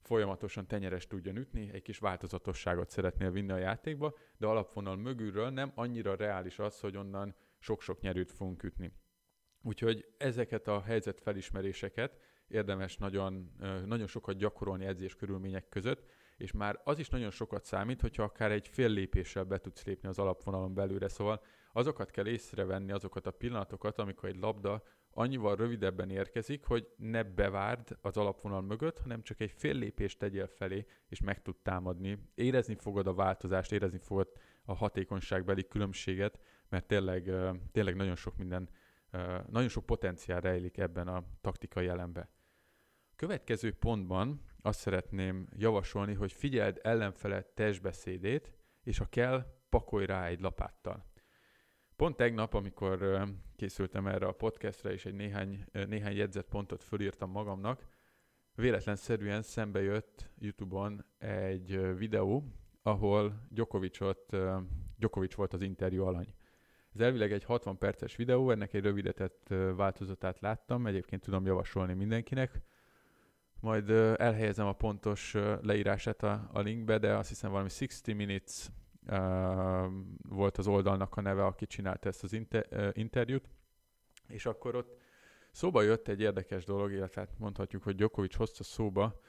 folyamatosan 0.00 0.66
tenyeres 0.66 1.06
tudjon 1.06 1.36
ütni, 1.36 1.70
egy 1.72 1.82
kis 1.82 1.98
változatosságot 1.98 2.90
szeretnél 2.90 3.30
vinni 3.30 3.52
a 3.52 3.56
játékba, 3.56 4.14
de 4.36 4.46
alapvonal 4.46 4.96
mögülről 4.96 5.50
nem 5.50 5.72
annyira 5.74 6.14
reális 6.14 6.58
az, 6.58 6.80
hogy 6.80 6.96
onnan 6.96 7.34
sok-sok 7.58 8.00
nyerőt 8.00 8.32
fogunk 8.32 8.62
ütni. 8.62 8.92
Úgyhogy 9.62 10.14
ezeket 10.18 10.68
a 10.68 10.82
helyzet 10.82 11.20
felismeréseket 11.20 12.18
érdemes 12.54 12.96
nagyon, 12.96 13.50
nagyon 13.86 14.06
sokat 14.06 14.36
gyakorolni 14.36 14.84
edzés 14.84 15.14
körülmények 15.14 15.68
között, 15.68 16.10
és 16.36 16.52
már 16.52 16.80
az 16.84 16.98
is 16.98 17.08
nagyon 17.08 17.30
sokat 17.30 17.64
számít, 17.64 18.00
hogyha 18.00 18.22
akár 18.22 18.52
egy 18.52 18.68
fél 18.68 18.88
lépéssel 18.88 19.44
be 19.44 19.58
tudsz 19.58 19.84
lépni 19.84 20.08
az 20.08 20.18
alapvonalon 20.18 20.74
belőle. 20.74 21.08
Szóval 21.08 21.42
azokat 21.72 22.10
kell 22.10 22.26
észrevenni, 22.26 22.92
azokat 22.92 23.26
a 23.26 23.30
pillanatokat, 23.30 23.98
amikor 23.98 24.28
egy 24.28 24.36
labda 24.36 24.82
annyival 25.10 25.56
rövidebben 25.56 26.10
érkezik, 26.10 26.64
hogy 26.64 26.88
ne 26.96 27.22
bevárd 27.22 27.98
az 28.00 28.16
alapvonal 28.16 28.62
mögött, 28.62 28.98
hanem 28.98 29.22
csak 29.22 29.40
egy 29.40 29.52
fél 29.56 29.74
lépést 29.74 30.18
tegyél 30.18 30.46
felé, 30.46 30.86
és 31.08 31.20
meg 31.20 31.42
tud 31.42 31.56
támadni. 31.62 32.18
Érezni 32.34 32.74
fogod 32.74 33.06
a 33.06 33.14
változást, 33.14 33.72
érezni 33.72 33.98
fogod 33.98 34.28
a 34.64 34.74
hatékonyságbeli 34.74 35.68
különbséget, 35.68 36.40
mert 36.68 36.86
tényleg, 36.86 37.30
tényleg 37.72 37.96
nagyon 37.96 38.16
sok 38.16 38.36
minden, 38.36 38.68
nagyon 39.48 39.68
sok 39.68 39.86
potenciál 39.86 40.40
rejlik 40.40 40.78
ebben 40.78 41.08
a 41.08 41.24
taktikai 41.40 41.84
jelenbe. 41.84 42.28
Következő 43.16 43.72
pontban 43.72 44.40
azt 44.62 44.78
szeretném 44.78 45.48
javasolni, 45.56 46.14
hogy 46.14 46.32
figyeld 46.32 46.80
ellenfele 46.82 47.42
testbeszédét, 47.42 48.52
és 48.82 48.98
ha 48.98 49.04
kell, 49.04 49.46
pakolj 49.68 50.06
rá 50.06 50.26
egy 50.26 50.40
lapáttal. 50.40 51.06
Pont 51.96 52.16
tegnap, 52.16 52.54
amikor 52.54 53.24
készültem 53.56 54.06
erre 54.06 54.26
a 54.26 54.32
podcastra, 54.32 54.90
és 54.92 55.04
egy 55.06 55.14
néhány, 55.14 55.64
néhány 55.72 56.16
jegyzetpontot 56.16 56.82
fölírtam 56.82 57.30
magamnak, 57.30 57.86
véletlenszerűen 58.54 59.42
szembe 59.42 59.82
jött 59.82 60.30
YouTube-on 60.38 61.04
egy 61.18 61.96
videó, 61.96 62.44
ahol 62.82 63.46
Djokovicot, 63.50 64.36
Djokovic 64.96 65.34
volt 65.34 65.52
az 65.52 65.62
interjú 65.62 66.04
alany. 66.04 66.34
Ez 66.94 67.00
elvileg 67.00 67.32
egy 67.32 67.44
60 67.44 67.78
perces 67.78 68.16
videó, 68.16 68.50
ennek 68.50 68.72
egy 68.72 68.82
rövidített 68.82 69.54
változatát 69.76 70.40
láttam, 70.40 70.86
egyébként 70.86 71.22
tudom 71.22 71.46
javasolni 71.46 71.94
mindenkinek. 71.94 72.60
Majd 73.64 73.90
elhelyezem 74.20 74.66
a 74.66 74.72
pontos 74.72 75.34
leírását 75.62 76.22
a, 76.22 76.48
a 76.52 76.60
linkbe, 76.60 76.98
de 76.98 77.16
azt 77.16 77.28
hiszem 77.28 77.50
valami 77.50 77.68
60 77.78 78.16
minutes 78.16 78.68
volt 80.28 80.58
az 80.58 80.66
oldalnak 80.66 81.16
a 81.16 81.20
neve, 81.20 81.44
aki 81.44 81.66
csinálta 81.66 82.08
ezt 82.08 82.22
az 82.22 82.32
inter- 82.32 82.96
interjút. 82.96 83.48
És 84.28 84.46
akkor 84.46 84.74
ott 84.74 85.00
szóba 85.50 85.82
jött 85.82 86.08
egy 86.08 86.20
érdekes 86.20 86.64
dolog, 86.64 86.92
illetve 86.92 87.20
hát 87.20 87.38
mondhatjuk, 87.38 87.82
hogy 87.82 87.94
Djokovic 87.94 88.34
hozta 88.34 88.62
szóba, 88.62 89.20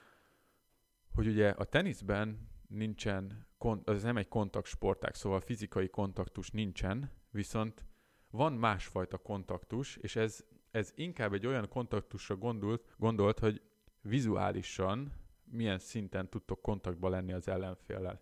hogy 1.14 1.28
ugye 1.28 1.50
a 1.50 1.64
teniszben 1.64 2.50
nincsen, 2.68 3.48
az 3.84 4.04
nem 4.04 4.18
egy 4.18 4.28
kontaktsportág, 4.28 5.14
szóval 5.14 5.40
fizikai 5.40 5.90
kontaktus 5.90 6.52
nincsen, 6.52 7.12
viszont 7.32 7.86
van 8.30 8.54
másfajta 8.54 9.18
kontaktus, 9.18 9.98
és 9.98 10.16
ez, 10.16 10.46
ez 10.72 10.92
inkább 10.96 11.34
egy 11.34 11.48
olyan 11.48 11.68
kontaktusra 11.70 12.36
gondolt, 12.36 12.96
gondolt, 12.98 13.40
hogy 13.40 13.62
vizuálisan 14.06 15.14
milyen 15.44 15.80
szinten 15.80 16.30
tudtok 16.30 16.62
kontaktba 16.62 17.10
lenni 17.10 17.34
az 17.34 17.48
ellenféllel. 17.48 18.22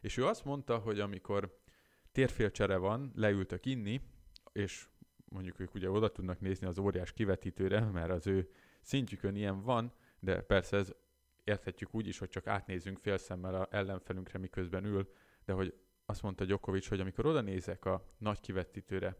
És 0.00 0.16
ő 0.16 0.26
azt 0.26 0.44
mondta, 0.44 0.78
hogy 0.78 1.00
amikor 1.00 1.58
térfélcsere 2.12 2.76
van, 2.76 3.12
leültök 3.14 3.66
inni, 3.66 4.00
és 4.52 4.88
mondjuk 5.24 5.58
ők 5.60 5.74
ugye 5.74 5.90
oda 5.90 6.12
tudnak 6.12 6.40
nézni 6.40 6.66
az 6.66 6.78
óriás 6.78 7.12
kivetítőre, 7.12 7.80
mert 7.80 8.10
az 8.10 8.26
ő 8.26 8.50
szintjükön 8.80 9.36
ilyen 9.36 9.62
van, 9.62 9.92
de 10.18 10.40
persze 10.40 10.76
ez 10.76 10.92
érthetjük 11.44 11.94
úgy 11.94 12.06
is, 12.06 12.18
hogy 12.18 12.28
csak 12.28 12.46
átnézünk 12.46 12.98
félszemmel 12.98 13.54
a 13.54 13.68
ellenfelünkre, 13.70 14.38
miközben 14.38 14.84
ül, 14.84 15.12
de 15.44 15.52
hogy 15.52 15.74
azt 16.06 16.22
mondta 16.22 16.44
Gyokovics, 16.44 16.88
hogy 16.88 17.00
amikor 17.00 17.26
oda 17.26 17.40
nézek 17.40 17.84
a 17.84 18.14
nagy 18.18 18.40
kivetítőre, 18.40 19.16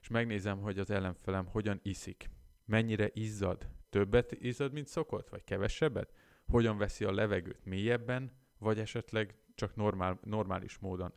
és 0.00 0.08
megnézem, 0.08 0.60
hogy 0.60 0.78
az 0.78 0.90
ellenfelem 0.90 1.46
hogyan 1.46 1.80
iszik, 1.82 2.30
mennyire 2.64 3.10
izzad, 3.12 3.68
többet 3.96 4.32
izzad, 4.32 4.72
mint 4.72 4.86
szokott, 4.86 5.28
vagy 5.28 5.44
kevesebbet, 5.44 6.12
hogyan 6.46 6.78
veszi 6.78 7.04
a 7.04 7.12
levegőt 7.12 7.64
mélyebben, 7.64 8.30
vagy 8.58 8.78
esetleg 8.78 9.34
csak 9.54 9.76
normál, 9.76 10.18
normális 10.22 10.78
módon. 10.78 11.12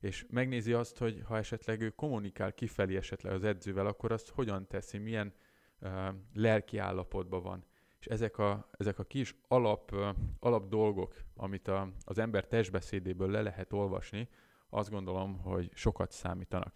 És 0.00 0.26
megnézi 0.30 0.72
azt, 0.72 0.98
hogy 0.98 1.22
ha 1.24 1.36
esetleg 1.36 1.80
ő 1.80 1.90
kommunikál 1.90 2.52
kifelé 2.52 2.96
esetleg 2.96 3.32
az 3.32 3.44
edzővel, 3.44 3.86
akkor 3.86 4.12
azt 4.12 4.28
hogyan 4.28 4.66
teszi, 4.66 4.98
milyen 4.98 5.32
uh, 5.80 6.08
lelki 6.34 6.78
állapotban 6.78 7.42
van. 7.42 7.64
És 8.00 8.06
ezek 8.06 8.38
a, 8.38 8.68
ezek 8.72 8.98
a 8.98 9.04
kis 9.04 9.34
alap, 9.48 9.92
uh, 9.92 10.08
alap 10.40 10.68
dolgok, 10.68 11.14
amit 11.36 11.68
a, 11.68 11.92
az 12.04 12.18
ember 12.18 12.46
testbeszédéből 12.46 13.30
le 13.30 13.42
lehet 13.42 13.72
olvasni, 13.72 14.28
azt 14.68 14.90
gondolom, 14.90 15.38
hogy 15.38 15.70
sokat 15.74 16.10
számítanak. 16.10 16.74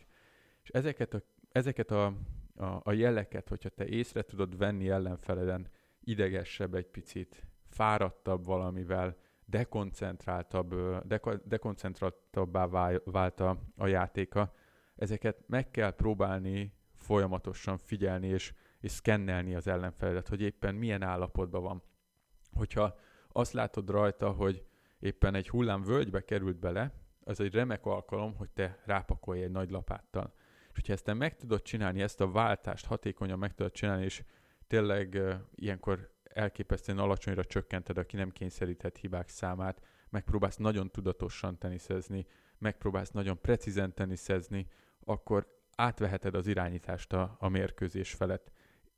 És 0.63 0.69
ezeket 0.69 1.15
a, 1.15 1.23
ezeket 1.53 1.91
a, 1.91 2.15
a, 2.63 2.81
a 2.85 2.93
jeleket, 2.93 3.49
hogyha 3.49 3.69
te 3.69 3.87
észre 3.87 4.23
tudod 4.23 4.57
venni 4.57 4.89
ellenfeleden, 4.89 5.69
idegesebb 6.01 6.75
egy 6.75 6.87
picit, 6.87 7.47
fáradtabb 7.69 8.45
valamivel, 8.45 9.17
dekoncentráltabb, 9.45 10.75
deko- 11.07 11.47
dekoncentráltabbá 11.47 12.67
vált 13.05 13.41
a, 13.41 13.59
a 13.77 13.87
játéka, 13.87 14.53
ezeket 14.97 15.45
meg 15.47 15.71
kell 15.71 15.91
próbálni 15.91 16.75
folyamatosan 16.95 17.79
figyelni 17.79 18.27
és, 18.27 18.55
és 18.81 18.91
szkennelni 18.91 19.55
az 19.55 19.67
ellenfeledet, 19.67 20.29
hogy 20.29 20.41
éppen 20.41 20.75
milyen 20.75 21.03
állapotban 21.03 21.63
van. 21.63 21.83
Hogyha 22.53 22.99
azt 23.29 23.53
látod 23.53 23.91
rajta, 23.91 24.31
hogy 24.31 24.65
éppen 24.99 25.35
egy 25.35 25.49
hullám 25.49 25.83
völgybe 25.83 26.25
került 26.25 26.59
bele, 26.59 26.93
az 27.25 27.41
egy 27.41 27.55
remek 27.55 27.87
alkalom, 27.87 28.37
hogy 28.37 28.51
te 28.51 28.83
rápakolj 28.85 29.43
egy 29.43 29.51
nagy 29.51 29.71
lapáttal. 29.71 30.35
És 30.73 30.79
hogyha 30.79 30.93
ezt 30.93 31.05
te 31.05 31.15
meg 31.15 31.37
tudod 31.37 31.63
csinálni, 31.63 32.03
ezt 32.03 32.21
a 32.21 32.31
váltást 32.31 32.87
hatékonyan 32.87 33.39
meg 33.39 33.55
tudod 33.55 33.73
csinálni, 33.73 34.05
és 34.05 34.23
tényleg 34.67 35.23
ilyenkor 35.55 36.11
elképesztően 36.23 36.99
alacsonyra 36.99 37.45
csökkented 37.45 37.99
a 37.99 38.07
ki 38.07 38.17
nem 38.17 38.31
kényszerített 38.31 38.97
hibák 38.97 39.29
számát, 39.29 39.83
megpróbálsz 40.11 40.57
nagyon 40.57 40.91
tudatosan 40.91 41.59
teniszezni, 41.59 42.27
megpróbálsz 42.59 43.11
nagyon 43.11 43.41
precízen 43.41 43.95
teniszezni, 43.95 44.67
akkor 45.05 45.61
átveheted 45.77 46.35
az 46.35 46.47
irányítást 46.47 47.13
a, 47.13 47.37
a 47.39 47.49
mérkőzés 47.49 48.13
felett. 48.13 48.51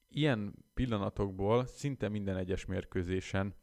Ilyen 0.09 0.55
pillanatokból 0.75 1.67
szinte 1.67 2.09
minden 2.09 2.37
egyes 2.37 2.65
mérkőzésen 2.65 3.55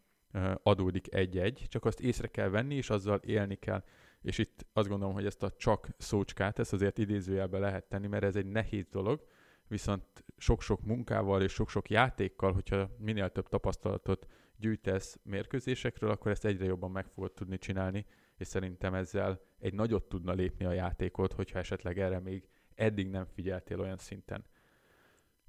adódik 0.63 1.13
egy-egy, 1.13 1.65
csak 1.69 1.85
azt 1.85 1.99
észre 1.99 2.27
kell 2.27 2.49
venni, 2.49 2.75
és 2.75 2.89
azzal 2.89 3.17
élni 3.17 3.55
kell. 3.55 3.83
És 4.21 4.37
itt 4.37 4.65
azt 4.73 4.87
gondolom, 4.87 5.13
hogy 5.13 5.25
ezt 5.25 5.43
a 5.43 5.51
csak 5.51 5.89
szócskát, 5.97 6.59
ezt 6.59 6.73
azért 6.73 6.97
idézőjelbe 6.97 7.59
lehet 7.59 7.89
tenni, 7.89 8.07
mert 8.07 8.23
ez 8.23 8.35
egy 8.35 8.45
nehéz 8.45 8.87
dolog, 8.87 9.25
viszont 9.67 10.23
sok-sok 10.37 10.83
munkával 10.83 11.41
és 11.41 11.51
sok-sok 11.51 11.89
játékkal, 11.89 12.53
hogyha 12.53 12.89
minél 12.97 13.29
több 13.29 13.47
tapasztalatot 13.47 14.27
gyűjtesz 14.57 15.19
mérkőzésekről, 15.23 16.09
akkor 16.09 16.31
ezt 16.31 16.45
egyre 16.45 16.65
jobban 16.65 16.91
meg 16.91 17.05
fogod 17.05 17.31
tudni 17.31 17.57
csinálni, 17.57 18.05
és 18.37 18.47
szerintem 18.47 18.93
ezzel 18.93 19.41
egy 19.59 19.73
nagyot 19.73 20.03
tudna 20.03 20.33
lépni 20.33 20.65
a 20.65 20.71
játékot, 20.71 21.33
hogyha 21.33 21.59
esetleg 21.59 21.99
erre 21.99 22.19
még 22.19 22.47
eddig 22.75 23.07
nem 23.09 23.25
figyeltél 23.25 23.79
olyan 23.79 23.97
szinten. 23.97 24.45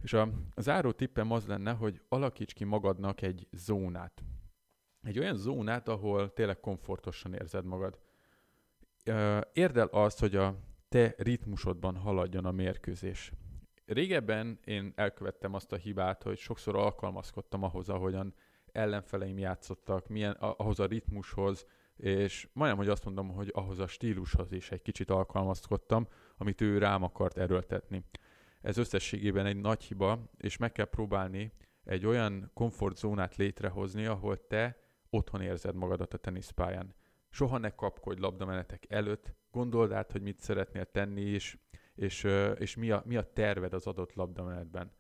És 0.02 0.12
a, 0.12 0.29
záró 0.57 0.93
tippem 0.93 1.31
az 1.31 1.47
lenne, 1.47 1.73
hogy 1.73 2.00
alakíts 2.09 2.55
ki 2.55 2.64
magadnak 2.64 3.23
egy 3.23 3.47
zónát. 3.52 4.23
Egy 5.02 5.19
olyan 5.19 5.37
zónát, 5.37 5.88
ahol 5.88 6.33
tényleg 6.33 6.61
komfortosan 6.61 7.35
érzed 7.35 7.64
magad. 7.64 7.99
Érd 9.52 9.76
el 9.76 9.87
azt, 9.87 10.18
hogy 10.18 10.37
a 10.37 10.59
te 10.88 11.14
ritmusodban 11.18 11.97
haladjon 11.97 12.44
a 12.44 12.50
mérkőzés. 12.50 13.32
Régebben 13.87 14.59
én 14.64 14.92
elkövettem 14.97 15.54
azt 15.54 15.73
a 15.73 15.76
hibát, 15.76 16.23
hogy 16.23 16.38
sokszor 16.38 16.76
alkalmazkodtam 16.76 17.62
ahhoz, 17.62 17.88
ahogyan 17.88 18.35
ellenfeleim 18.73 19.38
játszottak, 19.38 20.09
milyen, 20.09 20.32
ahhoz 20.32 20.80
a 20.80 20.87
ritmushoz, 20.87 21.66
és 21.97 22.49
majdnem, 22.52 22.78
hogy 22.78 22.88
azt 22.88 23.04
mondom, 23.04 23.28
hogy 23.28 23.50
ahhoz 23.54 23.78
a 23.78 23.87
stílushoz 23.87 24.52
is 24.52 24.71
egy 24.71 24.82
kicsit 24.82 25.11
alkalmazkodtam, 25.11 26.09
amit 26.37 26.61
ő 26.61 26.78
rám 26.78 27.02
akart 27.02 27.38
erőltetni. 27.38 28.04
Ez 28.61 28.76
összességében 28.76 29.47
egy 29.47 29.56
nagy 29.56 29.82
hiba, 29.82 30.30
és 30.37 30.56
meg 30.56 30.73
kell 30.73 30.88
próbálni 30.88 31.52
egy 31.85 32.06
olyan 32.06 32.50
komfortzónát 32.54 33.37
létrehozni, 33.37 34.06
ahol 34.06 34.47
te 34.47 34.78
otthon 35.11 35.40
érzed 35.40 35.75
magadat 35.75 36.14
a 36.14 36.18
teniszpályán. 36.18 36.94
Soha 37.33 37.59
ne 37.59 37.71
kapkodj 37.71 38.21
labdamenetek 38.21 38.85
előtt, 38.89 39.35
gondold 39.51 39.93
át, 39.93 40.12
hogy 40.12 40.23
mit 40.23 40.41
szeretnél 40.41 40.85
tenni, 40.85 41.21
és 41.21 41.57
és, 41.95 42.27
és 42.59 42.77
mi, 42.77 42.91
a, 42.91 43.03
mi 43.07 43.17
a 43.17 43.33
terved 43.33 43.73
az 43.73 43.87
adott 43.87 44.15
labdamenetben. 44.15 44.93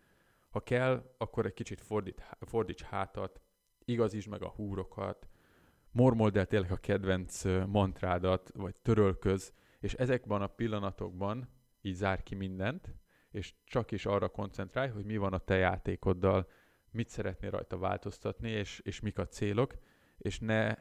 Ha 0.50 0.60
kell, 0.60 1.14
akkor 1.18 1.46
egy 1.46 1.54
kicsit 1.54 1.80
fordít, 1.80 2.26
fordíts 2.40 2.82
hátat, 2.82 3.40
igazítsd 3.84 4.28
meg 4.28 4.42
a 4.42 4.48
húrokat, 4.48 5.28
mormold 5.90 6.36
el 6.36 6.46
tényleg 6.46 6.72
a 6.72 6.76
kedvenc 6.76 7.44
mantrádat, 7.66 8.50
vagy 8.54 8.74
törölköz, 8.74 9.52
és 9.80 9.94
ezekben 9.94 10.42
a 10.42 10.46
pillanatokban 10.46 11.48
így 11.80 11.94
zár 11.94 12.22
ki 12.22 12.34
mindent, 12.34 12.94
és 13.30 13.54
csak 13.64 13.90
is 13.90 14.06
arra 14.06 14.28
koncentrálj, 14.28 14.90
hogy 14.90 15.04
mi 15.04 15.16
van 15.16 15.32
a 15.32 15.38
te 15.38 15.56
játékoddal, 15.56 16.48
mit 16.90 17.08
szeretnél 17.08 17.50
rajta 17.50 17.78
változtatni, 17.78 18.50
és, 18.50 18.80
és 18.84 19.00
mik 19.00 19.18
a 19.18 19.26
célok, 19.26 19.74
és 20.18 20.38
ne, 20.38 20.74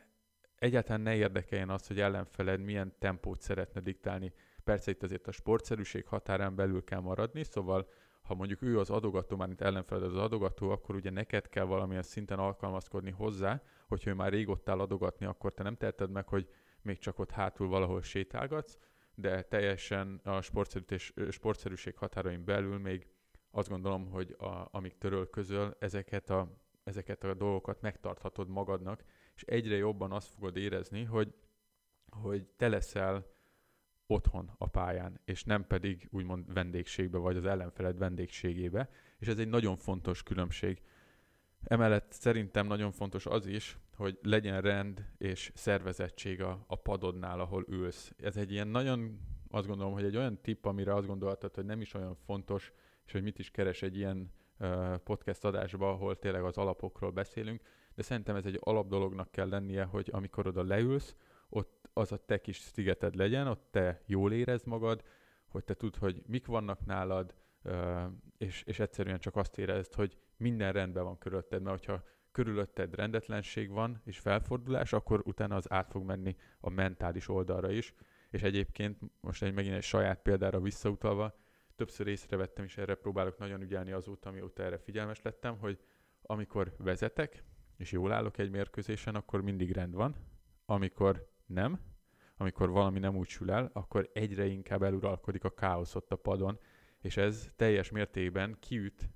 egyáltalán 0.61 1.01
ne 1.01 1.15
érdekeljen 1.15 1.69
az, 1.69 1.87
hogy 1.87 1.99
ellenfeled 1.99 2.61
milyen 2.61 2.93
tempót 2.99 3.41
szeretne 3.41 3.81
diktálni. 3.81 4.33
Persze 4.63 4.91
itt 4.91 5.03
azért 5.03 5.27
a 5.27 5.31
sportszerűség 5.31 6.05
határán 6.05 6.55
belül 6.55 6.83
kell 6.83 6.99
maradni, 6.99 7.43
szóval 7.43 7.89
ha 8.21 8.33
mondjuk 8.33 8.61
ő 8.61 8.79
az 8.79 8.89
adogató, 8.89 9.35
már 9.35 9.47
mint 9.47 9.61
ellenfeled 9.61 10.03
az 10.03 10.15
adogató, 10.15 10.69
akkor 10.69 10.95
ugye 10.95 11.09
neked 11.09 11.49
kell 11.49 11.63
valamilyen 11.63 12.01
szinten 12.01 12.39
alkalmazkodni 12.39 13.11
hozzá, 13.11 13.61
hogyha 13.87 14.09
ő 14.09 14.13
már 14.13 14.31
rég 14.31 14.49
ott 14.49 14.69
áll 14.69 14.79
adogatni, 14.79 15.25
akkor 15.25 15.53
te 15.53 15.63
nem 15.63 15.75
teheted 15.75 16.11
meg, 16.11 16.27
hogy 16.27 16.49
még 16.81 16.97
csak 16.97 17.19
ott 17.19 17.31
hátul 17.31 17.67
valahol 17.67 18.01
sétálgatsz, 18.01 18.77
de 19.15 19.41
teljesen 19.41 20.21
a 20.23 20.41
sportszerűség 21.29 21.97
határain 21.97 22.45
belül 22.45 22.77
még 22.77 23.07
azt 23.51 23.69
gondolom, 23.69 24.09
hogy 24.09 24.35
a, 24.39 24.67
amíg 24.71 24.97
töröl 24.97 25.29
közöl, 25.29 25.75
ezeket 25.79 26.29
a, 26.29 26.47
ezeket 26.83 27.23
a 27.23 27.33
dolgokat 27.33 27.81
megtarthatod 27.81 28.47
magadnak, 28.47 29.03
és 29.35 29.43
egyre 29.43 29.75
jobban 29.75 30.11
azt 30.11 30.33
fogod 30.33 30.57
érezni, 30.57 31.03
hogy, 31.03 31.33
hogy 32.09 32.45
te 32.45 32.67
leszel 32.67 33.25
otthon 34.07 34.51
a 34.57 34.67
pályán, 34.67 35.19
és 35.25 35.43
nem 35.43 35.67
pedig 35.67 36.07
úgymond 36.11 36.53
vendégségbe, 36.53 37.17
vagy 37.17 37.37
az 37.37 37.45
ellenfeled 37.45 37.97
vendégségébe, 37.97 38.89
és 39.17 39.27
ez 39.27 39.39
egy 39.39 39.47
nagyon 39.47 39.77
fontos 39.77 40.23
különbség. 40.23 40.81
Emellett 41.63 42.11
szerintem 42.11 42.67
nagyon 42.67 42.91
fontos 42.91 43.25
az 43.25 43.45
is, 43.45 43.77
hogy 43.95 44.19
legyen 44.21 44.61
rend 44.61 45.05
és 45.17 45.51
szervezettség 45.55 46.41
a, 46.41 46.63
a 46.67 46.75
padodnál, 46.75 47.39
ahol 47.39 47.65
ülsz. 47.67 48.13
Ez 48.17 48.37
egy 48.37 48.51
ilyen 48.51 48.67
nagyon, 48.67 49.19
azt 49.49 49.67
gondolom, 49.67 49.93
hogy 49.93 50.03
egy 50.03 50.17
olyan 50.17 50.41
tipp, 50.41 50.65
amire 50.65 50.93
azt 50.93 51.07
gondoltad, 51.07 51.55
hogy 51.55 51.65
nem 51.65 51.81
is 51.81 51.93
olyan 51.93 52.15
fontos, 52.15 52.71
és 53.05 53.11
hogy 53.11 53.23
mit 53.23 53.39
is 53.39 53.51
keres 53.51 53.81
egy 53.81 53.97
ilyen 53.97 54.31
podcast 55.03 55.45
adásba, 55.45 55.89
ahol 55.89 56.19
tényleg 56.19 56.43
az 56.43 56.57
alapokról 56.57 57.11
beszélünk, 57.11 57.61
de 57.95 58.03
szerintem 58.03 58.35
ez 58.35 58.45
egy 58.45 58.59
alapdolognak 58.59 59.31
kell 59.31 59.49
lennie, 59.49 59.83
hogy 59.83 60.09
amikor 60.11 60.47
oda 60.47 60.63
leülsz, 60.63 61.15
ott 61.49 61.89
az 61.93 62.11
a 62.11 62.25
te 62.25 62.41
kis 62.41 62.57
szigeted 62.57 63.15
legyen, 63.15 63.47
ott 63.47 63.67
te 63.71 64.01
jól 64.05 64.33
érezd 64.33 64.67
magad, 64.67 65.03
hogy 65.47 65.63
te 65.63 65.73
tudd, 65.73 65.99
hogy 65.99 66.21
mik 66.27 66.45
vannak 66.45 66.85
nálad, 66.85 67.33
és, 68.37 68.63
és 68.63 68.79
egyszerűen 68.79 69.19
csak 69.19 69.35
azt 69.35 69.57
érezd, 69.57 69.93
hogy 69.93 70.17
minden 70.37 70.71
rendben 70.71 71.03
van 71.03 71.17
körülötted, 71.17 71.61
mert 71.61 71.77
hogyha 71.85 72.03
körülötted 72.31 72.95
rendetlenség 72.95 73.69
van 73.69 74.01
és 74.05 74.19
felfordulás, 74.19 74.93
akkor 74.93 75.21
utána 75.25 75.55
az 75.55 75.71
át 75.71 75.91
fog 75.91 76.03
menni 76.03 76.35
a 76.59 76.69
mentális 76.69 77.27
oldalra 77.27 77.71
is. 77.71 77.93
És 78.29 78.41
egyébként 78.41 78.99
most 79.21 79.43
egy 79.43 79.53
megint 79.53 79.75
egy 79.75 79.83
saját 79.83 80.21
példára 80.21 80.59
visszautalva, 80.59 81.35
többször 81.81 82.07
észrevettem, 82.07 82.65
és 82.65 82.77
erre 82.77 82.95
próbálok 82.95 83.37
nagyon 83.37 83.61
ügyelni 83.61 83.91
azóta, 83.91 84.29
amióta 84.29 84.63
erre 84.63 84.77
figyelmes 84.77 85.21
lettem, 85.21 85.57
hogy 85.57 85.79
amikor 86.21 86.75
vezetek, 86.77 87.43
és 87.77 87.91
jól 87.91 88.11
állok 88.11 88.37
egy 88.37 88.49
mérkőzésen, 88.49 89.15
akkor 89.15 89.41
mindig 89.41 89.71
rend 89.71 89.93
van. 89.93 90.15
Amikor 90.65 91.29
nem, 91.45 91.79
amikor 92.37 92.69
valami 92.69 92.99
nem 92.99 93.15
úgy 93.15 93.27
sül 93.27 93.51
el, 93.51 93.69
akkor 93.73 94.09
egyre 94.13 94.45
inkább 94.45 94.83
eluralkodik 94.83 95.43
a 95.43 95.53
káosz 95.53 95.95
ott 95.95 96.11
a 96.11 96.15
padon, 96.15 96.59
és 96.99 97.17
ez 97.17 97.51
teljes 97.55 97.91
mértékben 97.91 98.57
kiüt. 98.59 99.09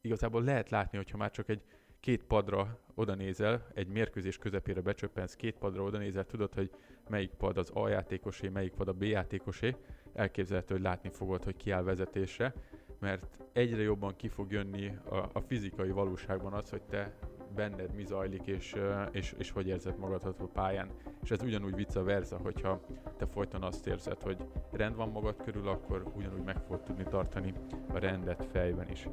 Igazából 0.00 0.42
lehet 0.42 0.70
látni, 0.70 0.96
hogyha 0.96 1.16
már 1.16 1.30
csak 1.30 1.48
egy 1.48 1.62
két 2.02 2.22
padra 2.24 2.78
oda 2.94 3.14
nézel, 3.14 3.66
egy 3.74 3.88
mérkőzés 3.88 4.38
közepére 4.38 4.80
becsöppensz, 4.80 5.34
két 5.36 5.58
padra 5.58 5.82
oda 5.82 5.98
nézel, 5.98 6.24
tudod, 6.24 6.54
hogy 6.54 6.70
melyik 7.08 7.30
pad 7.30 7.56
az 7.56 7.70
A 7.74 7.88
játékosé, 7.88 8.48
melyik 8.48 8.72
pad 8.72 8.88
a 8.88 8.92
B 8.92 9.02
játékosé, 9.02 9.76
elképzelhető, 10.12 10.74
hogy 10.74 10.82
látni 10.82 11.08
fogod, 11.08 11.44
hogy 11.44 11.56
kiáll 11.56 11.82
vezetésre, 11.82 12.54
mert 12.98 13.26
egyre 13.52 13.82
jobban 13.82 14.16
ki 14.16 14.28
fog 14.28 14.52
jönni 14.52 14.96
a, 15.08 15.16
a 15.16 15.40
fizikai 15.40 15.90
valóságban 15.90 16.52
az, 16.52 16.70
hogy 16.70 16.82
te 16.82 17.14
benned 17.54 17.94
mi 17.94 18.04
zajlik, 18.04 18.46
és, 18.46 18.76
és, 19.10 19.34
és 19.38 19.50
hogy 19.50 19.66
érzed 19.66 19.98
magad 19.98 20.34
a 20.38 20.44
pályán. 20.44 20.90
És 21.22 21.30
ez 21.30 21.42
ugyanúgy 21.42 21.74
vice 21.74 22.00
versa, 22.00 22.38
hogyha 22.42 22.80
te 23.16 23.26
folyton 23.26 23.62
azt 23.62 23.86
érzed, 23.86 24.22
hogy 24.22 24.36
rend 24.70 24.96
van 24.96 25.08
magad 25.08 25.36
körül, 25.44 25.68
akkor 25.68 26.12
ugyanúgy 26.16 26.42
meg 26.44 26.56
fogod 26.56 26.82
tudni 26.82 27.04
tartani 27.04 27.54
a 27.92 27.98
rendet 27.98 28.46
fejben 28.52 28.90
is. 28.90 29.08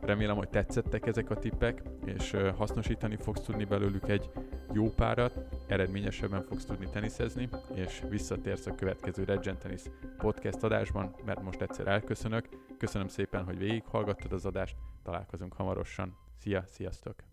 Remélem, 0.00 0.36
hogy 0.36 0.48
tetszettek 0.48 1.06
ezek 1.06 1.30
a 1.30 1.38
tippek, 1.38 1.82
és 2.04 2.36
hasznosítani 2.56 3.16
fogsz 3.16 3.40
tudni 3.40 3.64
belőlük 3.64 4.08
egy 4.08 4.30
jó 4.72 4.90
párat, 4.90 5.40
eredményesebben 5.66 6.42
fogsz 6.42 6.64
tudni 6.64 6.88
teniszezni, 6.88 7.48
és 7.74 8.02
visszatérsz 8.08 8.66
a 8.66 8.74
következő 8.74 9.24
Regent 9.24 9.58
Tennis 9.58 9.82
podcast 10.18 10.62
adásban, 10.62 11.14
mert 11.24 11.42
most 11.42 11.60
egyszer 11.60 11.86
elköszönök. 11.86 12.48
Köszönöm 12.78 13.08
szépen, 13.08 13.44
hogy 13.44 13.58
végighallgattad 13.58 14.32
az 14.32 14.46
adást, 14.46 14.76
találkozunk 15.02 15.52
hamarosan. 15.52 16.16
Szia, 16.38 16.62
sziasztok! 16.66 17.31